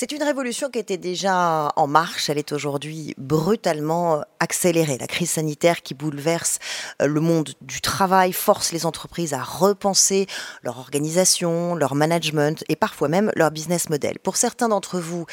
[0.00, 4.96] C'est une révolution qui était déjà en marche, elle est aujourd'hui brutalement accélérée.
[4.96, 6.60] La crise sanitaire qui bouleverse
[7.02, 10.28] euh, le monde du travail force les entreprises à repenser
[10.62, 14.20] leur organisation, leur management et parfois même leur business model.
[14.20, 15.26] Pour certains d'entre vous,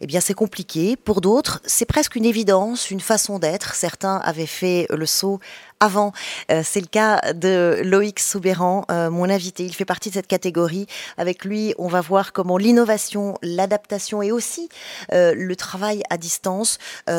[0.00, 0.96] eh bien c'est compliqué.
[0.96, 3.74] Pour d'autres, c'est presque une évidence, une façon d'être.
[3.74, 5.40] Certains avaient fait le saut
[5.80, 6.12] avant.
[6.50, 9.64] Euh, c'est le cas de Loïc Soubéran, euh, mon invité.
[9.64, 10.86] Il fait partie de cette catégorie.
[11.16, 14.68] Avec lui, on va voir comment l'innovation, l'adaptation et aussi
[15.12, 16.78] euh, le travail à distance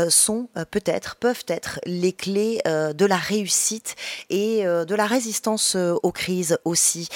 [0.09, 3.95] sont peut-être, peuvent être les clés de la réussite
[4.29, 7.09] et de la résistance aux crises aussi.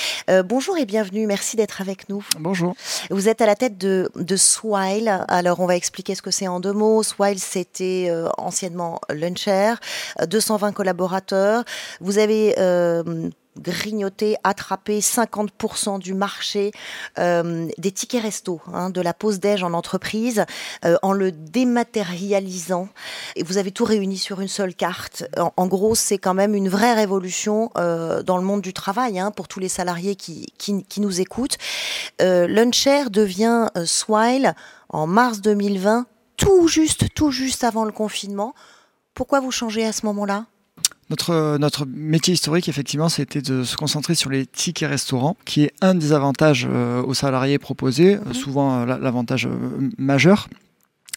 [0.46, 1.26] bonjour et bienvenue.
[1.28, 2.26] Merci d'être avec nous.
[2.40, 2.76] Bonjour.
[3.10, 5.26] Vous êtes à la tête de, de Swile.
[5.28, 7.04] Alors, on va expliquer ce que c'est en deux mots.
[7.04, 9.76] Swile, c'était anciennement Luncher,
[10.26, 11.31] 220 collaborateurs
[12.00, 16.72] vous avez euh, grignoté, attrapé 50% du marché
[17.20, 20.46] euh, des tickets resto, hein, de la pause déj en entreprise,
[20.86, 22.88] euh, en le dématérialisant.
[23.36, 25.26] Et vous avez tout réuni sur une seule carte.
[25.38, 29.48] En, gros, c'est quand même une vraie révolution dans le monde du travail hein, pour
[29.48, 31.58] tous les salariés qui, qui, nous écoutent.
[32.20, 34.56] Luncher devient Swile
[34.90, 36.06] en mars 2020,
[36.38, 38.54] tout juste, tout juste avant le confinement.
[39.14, 40.46] Pourquoi vous changez à ce moment-là?
[41.12, 45.74] Notre, notre métier historique, effectivement, c'était de se concentrer sur les tickets restaurants, qui est
[45.82, 48.34] un des avantages euh, aux salariés proposés, euh, mhm.
[48.34, 49.48] souvent euh, l'avantage
[49.98, 50.48] majeur.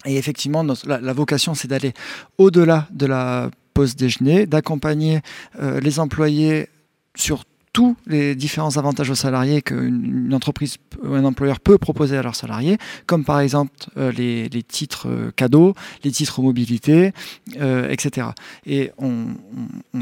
[0.05, 1.95] Et effectivement, la, vocation, c'est d'aller
[2.37, 5.23] au-delà de la pause déjeuner, d'accompagner
[5.59, 6.69] les employés
[7.17, 12.23] sur tous les différents avantages aux salariés qu'une entreprise ou un employeur peut proposer à
[12.23, 17.13] leurs salariés, comme par exemple euh, les, titres euh, cadeaux, les titres mobilité,
[17.61, 18.29] euh, etc.
[18.65, 19.27] Et on,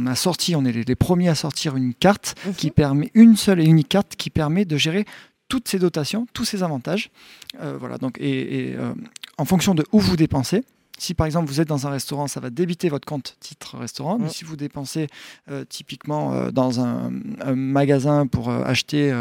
[0.06, 3.64] a sorti, on est les, premiers à sortir une carte qui permet, une seule et
[3.64, 5.07] unique carte qui permet de gérer
[5.48, 7.11] toutes ces dotations, tous ces avantages.
[7.59, 8.77] voilà, donc, et,
[9.39, 10.62] en fonction de où vous dépensez,
[10.98, 14.19] si par exemple vous êtes dans un restaurant, ça va débiter votre compte titre restaurant.
[14.19, 14.30] Mais mm.
[14.30, 15.08] si vous dépensez
[15.51, 17.11] euh, typiquement euh, dans un,
[17.55, 19.13] magasin pour euh, acheter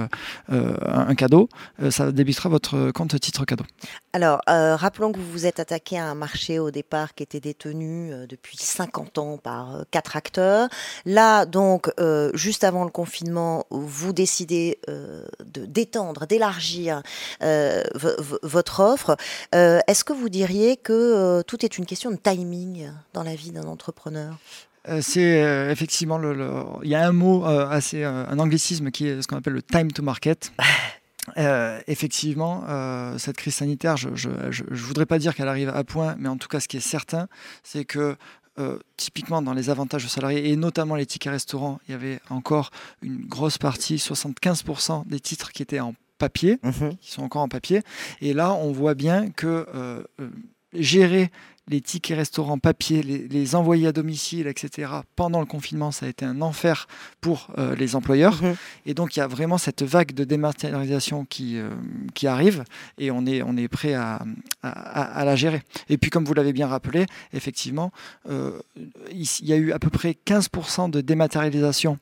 [0.49, 1.49] un, cadeau,
[1.89, 3.65] ça débitera votre compte titre cadeau.
[4.13, 8.11] Alors, rappelons que vous vous êtes attaqué à un marché au départ qui était détenu
[8.27, 10.69] depuis 50 ans par quatre acteurs.
[11.05, 11.91] Là, donc,
[12.33, 17.01] juste avant le confinement, vous décidez de d'étendre, d'élargir
[18.43, 19.17] votre offre.
[19.53, 23.65] Est-ce que vous diriez que tout est une question de timing dans la vie d'un
[23.65, 24.37] entrepreneur
[24.89, 26.33] euh, c'est euh, effectivement le,
[26.81, 29.61] il y a un mot euh, assez un anglicisme qui est ce qu'on appelle le
[29.61, 30.51] time to market.
[31.85, 32.63] effectivement,
[33.19, 36.47] cette crise sanitaire, je ne voudrais pas dire qu'elle arrive à point, mais en tout
[36.47, 37.27] cas, ce qui est certain,
[37.61, 38.17] c'est que
[38.97, 42.71] typiquement dans les avantages aux salariés et notamment les tickets restaurants, il y avait encore
[43.03, 46.97] une grosse partie, 75% des titres qui étaient en papier, mhm.
[46.99, 47.83] qui sont encore en papier.
[48.19, 49.67] Et là, on voit bien que
[50.73, 51.31] gérer
[51.67, 56.25] les tickets restaurants papier, les, envoyer à domicile, etc., pendant le confinement, ça a été
[56.25, 56.87] un enfer
[57.21, 58.41] pour euh, les employeurs.
[58.41, 58.55] Mhm.
[58.85, 61.69] Et donc, il y a vraiment cette vague de dématérialisation qui, euh,
[62.13, 62.63] qui arrive
[62.97, 64.21] et on est, on est prêt à,
[64.63, 65.61] à, la gérer.
[65.87, 67.91] Et puis, comme vous l'avez bien rappelé, effectivement,
[68.29, 68.59] euh,
[69.11, 71.97] il y a eu à peu près 15% de dématérialisation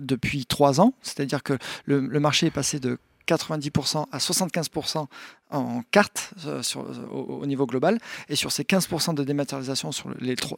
[0.00, 5.06] depuis trois ans, c'est-à-dire que le, le, marché est passé de 90% à 75%
[5.52, 7.98] en cartes euh, sur, au, niveau global.
[8.28, 10.10] Et sur ces 15% de dématérialisation sur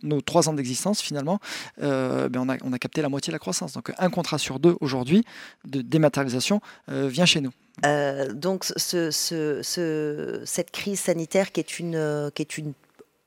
[0.03, 1.41] nos trois ans d'existence, finalement,
[1.83, 3.73] euh, ben on, a, capté la moitié de la croissance.
[3.73, 5.25] Donc un contrat sur deux aujourd'hui
[5.65, 6.61] de dématérialisation
[6.91, 7.53] euh, vient chez nous.
[8.33, 12.73] donc ce, ce, cette crise sanitaire qui est une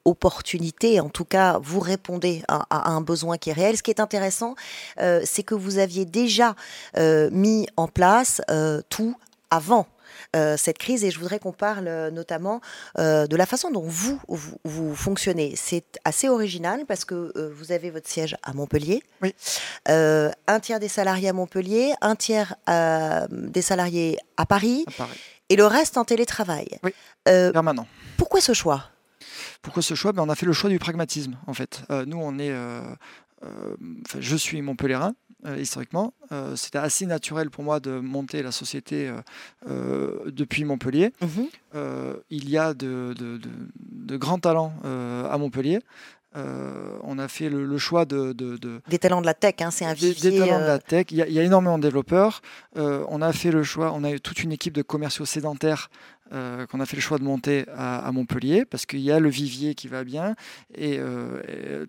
[0.06, 1.02] opportunité.
[1.02, 3.76] En tout cas, vous répondez à, un besoin qui est réel.
[3.76, 4.56] Ce qui est intéressant,
[4.98, 6.56] c'est que vous aviez déjà
[6.96, 8.42] mis en place
[8.90, 9.18] tout
[9.52, 9.88] avant
[10.36, 12.62] euh, cette crise et je voudrais qu'on parle euh, notamment
[12.98, 14.20] euh, de la façon dont vous,
[14.64, 15.54] vous, fonctionnez.
[15.56, 19.34] C'est assez original parce que vous avez votre siège à Montpellier, oui.
[19.88, 24.86] un tiers des salariés à Montpellier, un tiers des salariés à Paris,
[25.50, 26.68] et le reste en télétravail.
[26.84, 26.94] Oui,
[27.26, 27.88] permanent.
[28.18, 28.86] Pourquoi ce choix?
[29.62, 30.14] Pourquoi ce choix?
[30.14, 31.82] Ben, On a fait le choix du pragmatisme, en fait.
[32.06, 32.54] nous, on est...
[34.20, 35.14] je suis montpellierin,
[35.56, 36.14] historiquement.
[36.32, 39.12] Euh, c'était assez naturel pour moi de monter la société
[39.68, 41.14] euh, depuis Montpellier.
[41.22, 41.48] Mhm.
[42.30, 43.14] il y a de,
[44.18, 45.80] grands talents à Montpellier.
[46.34, 48.34] on a fait le, choix de,
[48.90, 51.08] Des talents de la tech, hein, c'est un Des, des talents de la tech.
[51.12, 52.42] Il y, a, énormément de développeurs.
[52.76, 55.90] on a fait le choix, on a eu toute une équipe de commerciaux sédentaires
[56.32, 59.76] qu'on a fait le choix de monter à, Montpellier parce qu'il y a le vivier
[59.76, 60.36] qui va bien
[60.76, 61.00] et,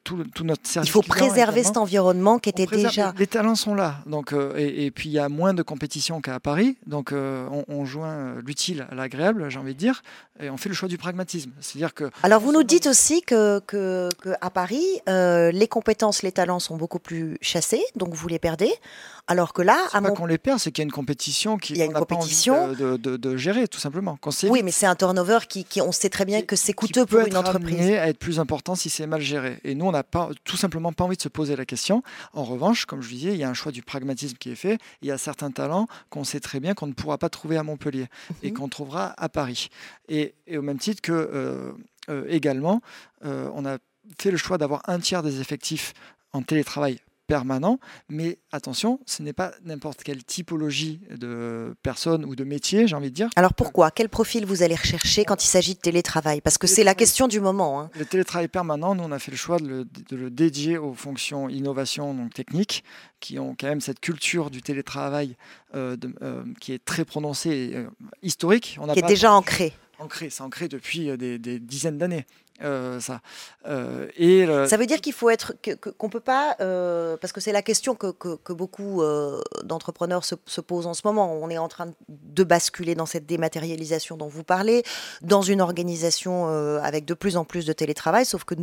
[0.05, 0.89] tout, tout, notre service.
[0.89, 3.15] Il faut préserver cet environnement qui était déjà.
[3.19, 6.77] Les talents sont là, donc et, puis il y a moins de compétition qu'à Paris,
[6.87, 10.03] donc on, on, joint l'utile à l'agréable, j'ai envie de dire,
[10.41, 11.51] et on fait le choix du pragmatisme.
[11.61, 12.11] C'est-à-dire que.
[12.23, 16.77] Alors vous nous dites aussi que, que, que à Paris, les compétences, les talents sont
[16.77, 18.73] beaucoup plus chassés, donc vous les perdez.
[19.31, 21.75] Alors que là, à pas qu'on les perd, c'est qu'il y a une compétition qui
[21.75, 24.17] pas envie de, de, gérer, tout simplement.
[24.45, 27.21] Oui, mais c'est un turnover qui, qui, on sait très bien que c'est coûteux pour
[27.21, 27.81] une entreprise.
[27.81, 29.59] à être plus important si c'est mal géré.
[29.65, 32.03] Et nous, on n'a pas, tout simplement pas envie de se poser la question.
[32.33, 34.79] En revanche, comme je disais, il y a un choix du pragmatisme qui est fait.
[35.03, 37.63] Il y a certains talents qu'on sait très bien qu'on ne pourra pas trouver à
[37.63, 38.07] Montpellier
[38.43, 38.57] et mhm.
[38.57, 39.69] qu'on trouvera à Paris.
[40.09, 41.73] Et, au même titre que euh,
[42.09, 42.81] euh, également,
[43.25, 43.79] euh, on a
[44.19, 45.93] fait le choix d'avoir un tiers des effectifs
[46.33, 46.99] en télétravail
[47.29, 47.79] permanent.
[48.09, 53.11] Mais attention, ce n'est pas n'importe quelle typologie de personnes ou de métier, j'ai envie
[53.11, 53.29] de dire.
[53.37, 53.93] Alors pourquoi?
[53.93, 56.41] Quel profil vous allez rechercher quand il s'agit de télétravail?
[56.41, 57.81] Parce que c'est la question du moment.
[57.81, 57.91] Hein.
[57.97, 62.15] Le télétravail permanent, nous, on a fait le choix de le, dédier aux fonctions innovation
[62.15, 62.83] donc techniques,
[63.21, 65.37] qui ont quand même cette culture du télétravail
[65.75, 67.89] euh, euh, qui est très prononcée, euh,
[68.23, 68.79] historique.
[68.81, 69.75] On qui est déjà ancrée.
[69.99, 72.27] Ancré, c'est ancré depuis des dizaines d'années.
[72.63, 73.21] Euh, ça.
[73.67, 75.55] Euh, ça veut dire qu'il faut être
[75.97, 79.03] qu'on peut pas euh, parce que c'est la question que, que, beaucoup
[79.63, 81.33] d'entrepreneurs se, se, posent en ce moment.
[81.33, 84.83] On est en train de basculer dans cette dématérialisation dont vous parlez,
[85.23, 86.49] dans une organisation
[86.79, 88.25] avec de plus en plus de télétravail.
[88.25, 88.55] Sauf que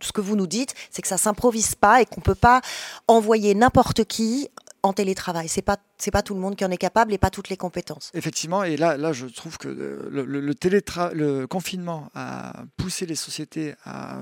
[0.00, 2.60] ce que vous nous dites, c'est que ça s'improvise pas et qu'on peut pas
[3.08, 4.48] envoyer n'importe qui
[4.86, 5.48] en télétravail.
[5.48, 7.56] C'est pas c'est pas tout le monde qui en est capable et pas toutes les
[7.56, 8.10] compétences.
[8.14, 13.74] Effectivement, et là là je trouve que le, le, le confinement a poussé les sociétés
[13.84, 14.18] à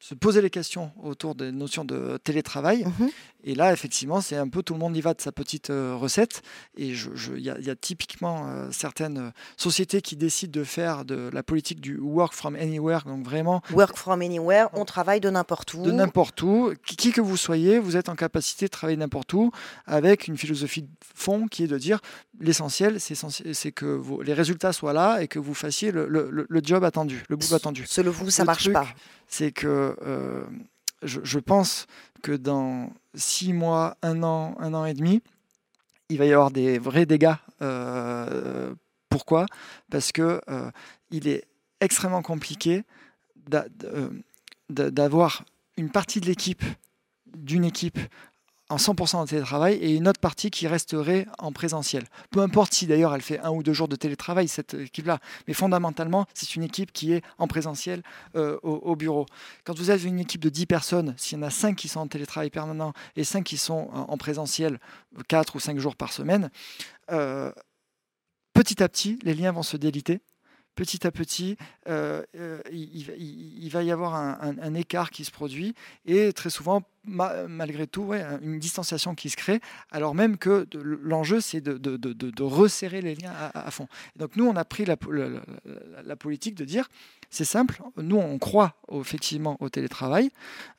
[0.00, 2.84] se poser les questions autour des notions de télétravail.
[2.84, 3.10] Mhm.
[3.44, 5.94] Et là, effectivement, c'est un peu tout le monde y va de sa petite euh,
[5.94, 6.42] recette.
[6.76, 11.30] Et il y, a, y, a typiquement euh, certaines sociétés qui décident de faire de
[11.32, 13.02] la politique du work from anywhere.
[13.06, 13.62] Donc vraiment.
[13.72, 15.82] Work from anywhere, on travaille de n'importe où.
[15.82, 16.74] De n'importe où.
[16.84, 19.52] Qui, que vous soyez, vous êtes en capacité de travailler n'importe où
[19.86, 22.00] avec une philosophie de fond qui est de dire
[22.40, 26.60] l'essentiel, c'est que vos, les résultats soient là et que vous fassiez le, le, le
[26.62, 27.84] job attendu, le boulot attendu.
[27.86, 28.88] Selon vous, ça ne marche pas.
[29.28, 29.96] C'est que.
[30.04, 30.44] Euh,
[31.02, 31.86] je, pense
[32.22, 35.22] que dans six mois, un an, un an et demi,
[36.08, 37.34] il va y avoir des vrais dégâts.
[37.62, 38.74] Euh,
[39.08, 39.46] pourquoi?
[39.90, 40.70] Parce que euh,
[41.10, 41.44] il est
[41.80, 42.84] extrêmement compliqué
[43.54, 44.10] euh,
[44.68, 45.44] d'avoir
[45.76, 46.64] une partie de l'équipe,
[47.26, 47.98] d'une équipe
[48.68, 52.04] en 100% en télétravail et une autre partie qui resterait en présentiel.
[52.30, 55.20] Peu importe si d'ailleurs elle fait un ou deux jours de télétravail, cette équipe-là.
[55.46, 58.02] Mais fondamentalement, c'est une équipe qui est en présentiel
[58.36, 59.26] euh, au, bureau.
[59.64, 62.00] Quand vous avez une équipe de 10 personnes, s'il y en a 5 qui sont
[62.00, 64.78] en télétravail permanent et 5 qui sont en, présentiel
[65.28, 66.50] 4 ou 5 jours par semaine,
[67.10, 67.52] euh,
[68.52, 70.20] petit à petit, les liens vont se déliter
[70.78, 71.56] petit à petit,
[71.88, 75.74] euh, euh, il, va y avoir un, écart qui se produit
[76.06, 79.60] et très souvent, malgré tout, une distanciation qui se crée,
[79.90, 80.68] alors même que
[81.02, 83.88] l'enjeu, c'est de, resserrer les liens à, fond.
[84.14, 84.96] donc nous, on a pris la,
[86.16, 86.88] politique de dire,
[87.28, 90.30] c'est simple, nous, on croit effectivement au télétravail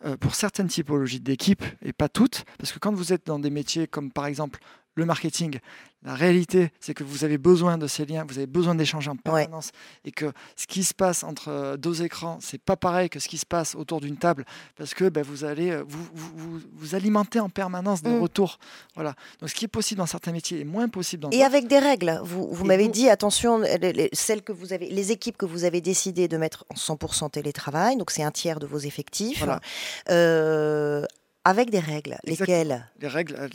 [0.06, 3.50] euh, pour certaines typologies d'équipes et pas toutes, parce que quand vous êtes dans des
[3.50, 4.62] métiers comme par exemple
[5.00, 5.60] le marketing.
[6.04, 9.18] La réalité, c'est que vous avez besoin de ces liens, vous avez besoin d'échanger en
[9.18, 9.72] permanence,
[10.06, 13.28] et que ce qui se passe entre euh, deux écrans, c'est pas pareil que ce
[13.28, 14.46] qui se passe autour d'une table,
[14.78, 18.22] parce que ben, vous allez euh, vous, vous, vous, alimenter en permanence des mm.
[18.22, 18.60] retours.
[18.96, 19.14] Voilà.
[19.42, 21.80] Donc, ce qui est possible dans certains métiers est moins possible dans Et avec des
[21.80, 22.22] règles.
[22.24, 25.82] Vous, vous m'avez dit, attention, les, celles que vous avez, les équipes que vous avez
[25.82, 29.40] décidé de mettre en 100% télétravail, donc c'est un tiers de vos effectifs.
[29.40, 29.60] Voilà.
[30.10, 31.04] Euh,
[31.50, 32.16] avec des règles.
[32.26, 33.50] Lesquelles Les règles,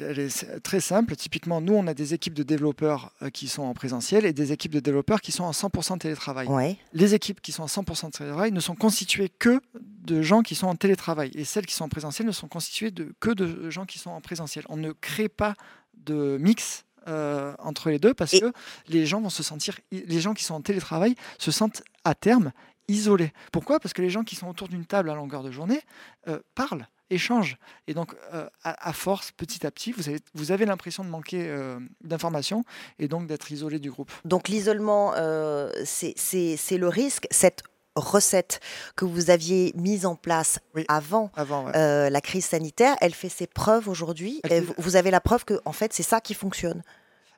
[0.65, 1.15] très simple.
[1.15, 4.51] Typiquement, nous, on a des équipes de développeurs euh, qui sont en présentiel et des
[4.51, 6.49] équipes de développeurs qui sont en 100% télétravail.
[6.93, 10.67] Les équipes qui sont en 100% télétravail ne sont constituées que de gens qui sont
[10.67, 11.31] en télétravail.
[11.37, 14.11] Et celles qui sont en présentiel ne sont constituées de, que de gens qui sont
[14.11, 14.65] en présentiel.
[14.69, 15.55] On ne crée pas
[15.97, 18.53] de mix euh, entre les deux parce que
[18.89, 22.51] les gens vont se sentir, les gens qui sont en télétravail se sentent à terme
[22.89, 23.33] isolés.
[23.53, 23.79] Pourquoi?
[23.79, 25.81] Parce que les gens qui sont autour d'une table à longueur de journée
[26.27, 27.57] euh, parlent échange.
[27.87, 31.47] Et donc, euh, à, force, petit à petit, vous avez, vous avez l'impression de manquer
[31.49, 32.65] euh, d'informations
[32.99, 34.11] et donc d'être isolé du groupe.
[34.25, 37.27] Donc, l'isolement, euh, c'est le risque.
[37.31, 37.63] Cette
[37.97, 38.61] recette
[38.97, 40.59] que vous aviez mise en place
[40.89, 44.41] avant, la crise sanitaire, elle fait ses preuves aujourd'hui.
[44.79, 46.83] Vous avez la preuve que, en fait, c'est ça qui fonctionne.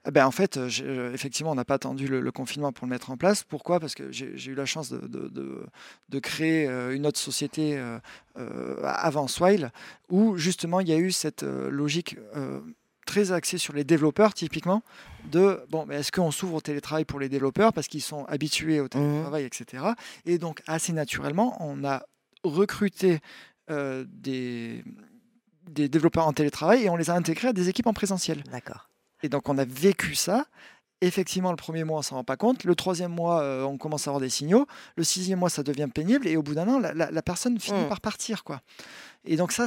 [0.06, 2.90] Eh ben, en fait, euh, euh, effectivement, on n'a pas attendu le, confinement pour le
[2.90, 3.42] mettre en place.
[3.42, 3.80] Pourquoi?
[3.80, 5.28] Parce que j'ai eu la chance de,
[6.08, 7.82] de, créer euh, une autre société
[8.84, 9.72] avant Swile,
[10.08, 12.16] où justement il y a eu cette logique
[13.06, 14.82] très axé sur les développeurs typiquement,
[15.30, 17.72] de bon, est-ce qu'on s'ouvre au télétravail pour les développeurs?
[17.72, 19.46] Parce qu'ils sont habitués au télétravail, mmh.
[19.46, 19.84] etc.
[20.26, 22.02] Et donc assez naturellement, on a
[22.42, 23.20] recruté
[23.70, 24.84] euh, des,
[25.70, 28.42] des développeurs en télétravail et on les a intégrés à des équipes en présentiel.
[28.52, 28.88] D'accord.
[29.23, 30.46] Et donc on a vécu ça.
[31.02, 32.64] Effectivement, le premier mois, on s'en rend pas compte.
[32.64, 34.66] Le troisième mois, euh, on commence à avoir des signaux.
[34.96, 36.26] Le sixième mois, ça devient pénible.
[36.26, 37.88] Et au bout d'un an, la, personne finit mmh.
[37.88, 38.44] par partir.
[38.44, 38.62] quoi.
[39.26, 39.66] Et donc ça,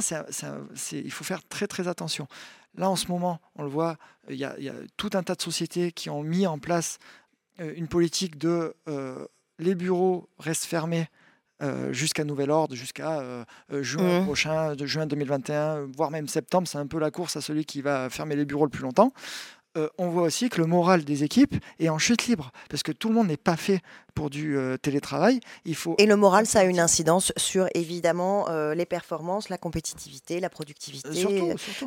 [0.92, 2.26] il faut faire très très attention.
[2.74, 3.96] Là, en ce moment, on le voit,
[4.28, 4.54] il y, a,
[4.96, 6.98] tout un tas de sociétés qui ont mis en place
[7.60, 9.26] euh, une politique de euh,
[9.58, 11.08] les bureaux restent fermés
[11.62, 13.22] euh, jusqu'à nouvel ordre, jusqu'à
[13.70, 14.24] juin mmh.
[14.24, 16.66] prochain, de juin 2021, voire même septembre.
[16.68, 19.12] C'est un peu la course à celui qui va fermer les bureaux le plus longtemps.
[19.76, 22.90] Euh, on voit aussi que le moral des équipes est en chute libre, parce que
[22.90, 23.82] tout le monde n'est pas fait
[24.16, 25.38] pour du euh, télétravail.
[25.64, 29.58] Il faut Et le moral, ça a une incidence sur évidemment euh, les performances, la
[29.58, 31.08] compétitivité, la productivité,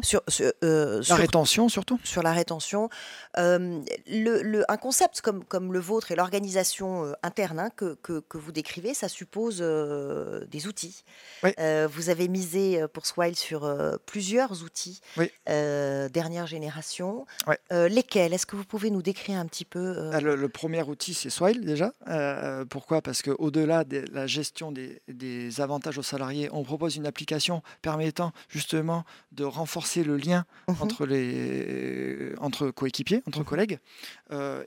[0.01, 1.99] Sur, la rétention surtout.
[2.05, 2.89] Sur la rétention.
[3.35, 8.93] Le, un concept comme, comme le vôtre et l'organisation interne hein, que, que, vous décrivez,
[8.93, 11.03] ça suppose des outils.
[11.43, 13.69] vous avez misé pour Swile sur
[14.05, 15.01] plusieurs outils
[15.45, 17.25] dernière génération.
[17.73, 18.33] Euh, lesquels?
[18.33, 20.11] Est-ce que vous pouvez nous décrire un petit peu euh?
[20.13, 21.91] ah, le, premier outil, c'est Swile déjà.
[22.07, 23.01] Euh, pourquoi?
[23.01, 25.01] Parce qu'au-delà de la gestion des,
[25.59, 31.05] avantages aux salariés, on propose une application permettant justement de renforcer le lien mmh entre,
[31.05, 33.79] les, entre coéquipiers, entre mmh collègues.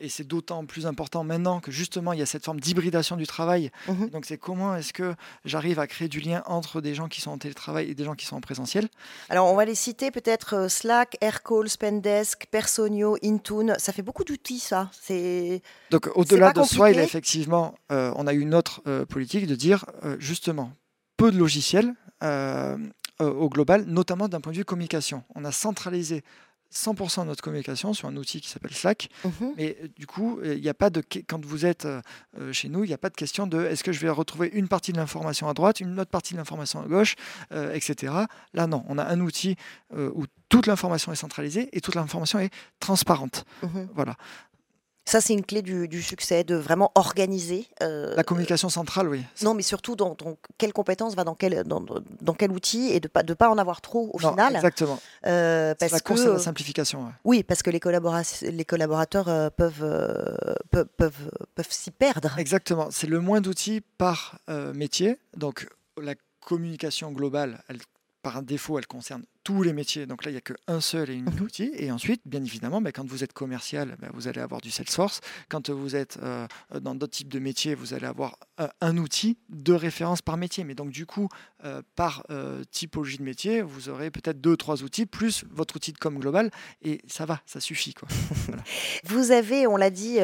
[0.00, 3.26] et c'est d'autant plus important maintenant que justement il y a cette forme d'hybridation du
[3.26, 3.70] travail.
[3.88, 7.20] Mmh Donc c'est comment est-ce que j'arrive à créer du lien entre des gens qui
[7.20, 8.88] sont en télétravail et des gens qui sont en présentiel?
[9.28, 14.58] Alors on va les citer peut-être Slack, Aircall, Spendesk, Personio Intune, ça fait beaucoup d'outils,
[14.58, 14.90] ça.
[14.92, 19.54] C'est donc au-delà de Swile, effectivement, euh, on a eu une autre euh, politique de
[19.54, 20.72] dire euh, justement
[21.16, 21.94] peu de logiciels
[23.18, 25.22] au global, notamment d'un point de vue communication.
[25.34, 26.22] On a centralisé
[26.76, 29.08] 100% de notre communication sur un outil qui s'appelle Slack.
[29.24, 29.54] Mhm.
[29.56, 31.88] Mais du coup, il n'y a pas de quand vous êtes
[32.52, 34.68] chez nous, il n'y a pas de question de est-ce que je vais retrouver une
[34.68, 37.14] partie de l'information à droite, une autre partie de l'information à gauche,
[37.50, 38.12] etc.
[38.52, 39.56] Là, non, on a un outil
[39.96, 43.44] où toute l'information est centralisée et toute l'information est transparente.
[43.62, 43.88] Mhm.
[43.94, 44.16] Voilà.
[45.08, 47.68] Ça, c'est une clé du, succès, de vraiment organiser.
[47.80, 49.22] Euh, la communication centrale, oui.
[49.42, 50.16] Non, mais surtout, dans,
[50.58, 51.84] quelle compétence va dans quel, dans,
[52.20, 54.56] dans quel outil et de ne pas, de pas en avoir trop au final.
[54.56, 54.98] Exactement.
[55.24, 57.12] Euh, parce la course à la simplification.
[57.24, 57.80] Oui, parce que les,
[58.50, 59.86] les collaborateurs euh, peuvent,
[60.72, 62.36] peuvent, peuvent, peuvent s'y perdre.
[62.36, 62.88] Exactement.
[62.90, 64.40] C'est le moins d'outils par
[64.74, 65.18] métier.
[65.36, 65.68] Donc,
[66.02, 67.78] la communication globale, elle,
[68.22, 70.06] par défaut, elle concerne tous les métiers.
[70.06, 71.46] Donc là, il n'y a qu'un seul et unique mhm.
[71.46, 71.70] outil.
[71.74, 75.20] Et ensuite, bien évidemment, bah, quand vous êtes commercial, bah, vous allez avoir du Salesforce.
[75.48, 76.48] Quand vous êtes euh,
[76.80, 80.64] dans d'autres types de métiers, vous allez avoir euh, un outil de référence par métier.
[80.64, 81.28] Mais donc, du coup,
[81.64, 82.24] euh, par
[82.72, 86.50] typologie de métier, vous aurez peut-être deux, trois outils, plus votre outil de com global.
[86.82, 87.94] Et ça va, ça suffit.
[87.94, 88.08] Quoi.
[89.04, 90.18] Vous avez, on l'a dit,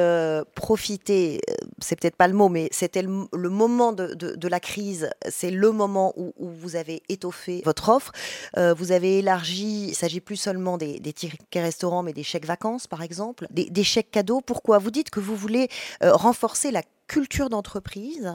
[0.57, 1.41] profité,
[1.79, 5.11] c'est peut-être pas le mot, mais c'était le, moment de, de, la crise.
[5.29, 8.13] C'est le moment où, où, vous avez étoffé votre offre.
[8.57, 13.03] vous avez élargi, il s'agit plus seulement des, tickets restaurants, mais des chèques vacances, par
[13.03, 14.41] exemple, des, chèques cadeaux.
[14.41, 14.79] Pourquoi?
[14.79, 15.69] Vous dites que vous voulez
[16.03, 18.35] euh, renforcer la culture d'entreprise.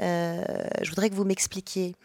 [0.00, 0.44] Euh,
[0.82, 1.96] je voudrais que vous m'expliquiez.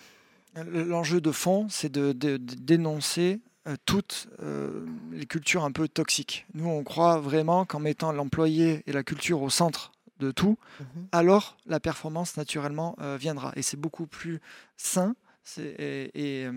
[0.56, 4.28] L'enjeu de fond, c'est de, dénoncer euh, toutes
[5.12, 6.46] les cultures un peu toxiques.
[6.54, 11.08] Nous, on croit vraiment qu'en mettant l'employé et la culture au centre de tout, mhm.
[11.12, 13.54] alors la performance naturellement viendra.
[13.56, 14.42] Et c'est beaucoup plus
[14.76, 15.16] sain
[15.58, 16.50] et, et,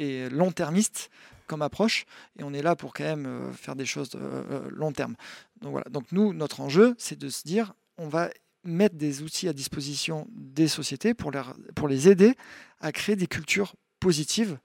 [0.00, 1.10] long-termiste
[1.46, 2.06] comme approche.
[2.38, 5.14] Et on est là pour quand même euh, faire des choses euh, euh, long terme.
[5.60, 5.86] Donc voilà.
[5.90, 8.30] Donc nous, notre enjeu, c'est de se dire, on va
[8.64, 11.42] mettre des outils à disposition des sociétés pour les,
[11.74, 12.34] pour les aider
[12.80, 14.58] à créer des cultures positives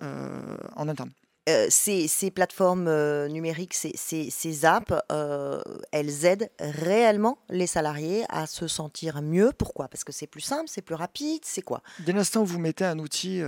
[0.00, 1.10] en interne.
[1.48, 5.60] Euh, ces, plateformes euh, numériques, ces, ces, apps, euh,
[5.92, 9.52] elles aident réellement les salariés à se sentir mieux.
[9.56, 9.88] Pourquoi?
[9.88, 11.82] Parce que c'est plus simple, c'est plus rapide, c'est quoi?
[11.98, 13.42] Dès l'instant où vous mettez un outil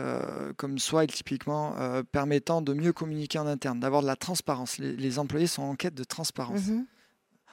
[0.56, 1.74] comme Swile typiquement,
[2.12, 5.94] permettant de mieux communiquer en interne, d'avoir de la transparence, les, employés sont en quête
[5.94, 6.66] de transparence.
[6.66, 6.84] Mmh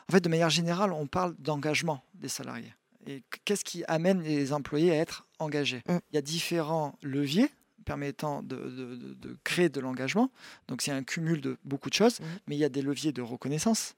[0.10, 2.74] en fait, de manière générale, on parle d'engagement des salariés.
[3.08, 5.82] Et qu'est-ce qui amène les employés à être engagés?
[5.88, 5.98] Mmh.
[6.12, 7.50] Il y a différents leviers
[7.84, 10.32] permettant de, créer de l'engagement.
[10.68, 12.24] Donc c'est un cumul de beaucoup de choses, mmh.
[12.48, 13.96] mais il y a des leviers de reconnaissance.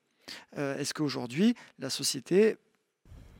[0.57, 2.57] Euh, est-ce qu'aujourd'hui, la société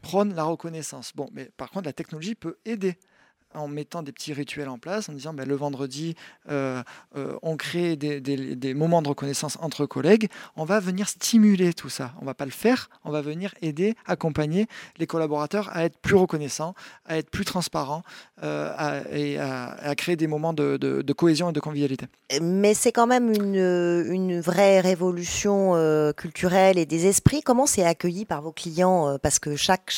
[0.01, 1.13] prône la reconnaissance?
[1.15, 2.97] Bon, mais par contre, la technologie peut aider
[3.55, 6.15] en mettant des petits rituels en place, en disant ben, le vendredi,
[6.49, 6.81] euh,
[7.15, 10.29] euh, on crée des, moments de reconnaissance entre collègues.
[10.55, 12.13] On va venir stimuler tout ça.
[12.21, 16.15] On va pas le faire, on va venir aider, accompagner les collaborateurs à être plus
[16.15, 16.73] reconnaissants,
[17.05, 18.03] à être plus transparents
[18.43, 22.07] euh, et à, créer des moments de, cohésion et de convivialité.
[22.41, 25.73] Mais c'est quand même une, vraie révolution
[26.17, 27.41] culturelle et des esprits.
[27.41, 29.91] Comment c'est accueilli par vos clients Parce que chaque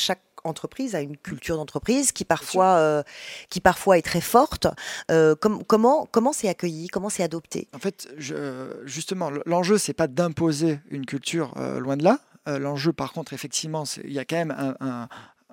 [0.48, 3.02] entreprise a une culture d'entreprise qui parfois, euh,
[3.50, 4.66] qui parfois est très forte.
[5.10, 7.68] Euh, comment comment c'est accueilli Comment c'est adopté?
[7.74, 12.18] En fait, je, justement, l'enjeu c'est pas d'imposer une culture, euh, loin de là.
[12.46, 15.08] l'enjeu, par contre, effectivement, il y a quand même un,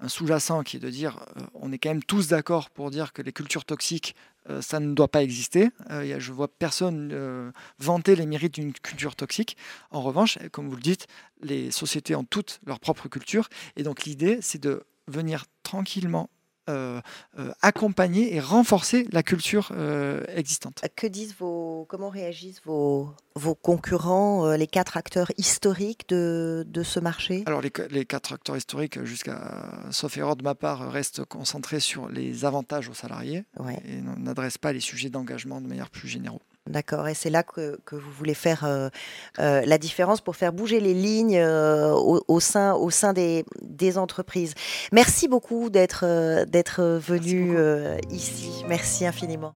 [0.08, 1.20] sous-jacent qui est de dire,
[1.54, 4.16] on est quand même tous d'accord pour dire que les cultures toxiques,
[4.62, 5.70] ça ne doit pas exister.
[5.90, 9.58] je je vois personne vanter les mérites d'une culture toxique.
[9.92, 11.08] En revanche, comme vous le dites,
[11.42, 13.48] les sociétés ont toutes leur propre culture.
[13.78, 16.30] Et donc l'idée, c'est de venir tranquillement
[16.68, 17.00] euh,
[17.38, 20.84] euh, accompagner et renforcer la culture euh, existante.
[20.96, 27.00] Que disent vos, comment réagissent vos, vos concurrents, les quatre acteurs historiques de, de ce
[27.00, 27.44] marché?
[27.46, 32.10] Alors les, les, quatre acteurs historiques, jusqu'à sauf erreur de ma part, restent concentrés sur
[32.10, 33.46] les avantages aux salariés
[33.88, 36.40] et n'adressent pas les sujets d'engagement de manière plus générale.
[36.68, 38.90] D'accord, et c'est là que, que, vous voulez faire euh,
[39.38, 44.00] euh, la différence pour faire bouger les lignes euh, au, sein, au sein des, des
[44.00, 44.56] entreprises.
[44.92, 46.06] Merci beaucoup d'être
[46.46, 47.56] d'être venu
[48.10, 48.64] ici.
[48.68, 49.54] Merci infiniment.